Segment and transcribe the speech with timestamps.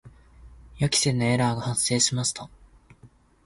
[0.79, 2.49] 予期せぬエラーが発生しました。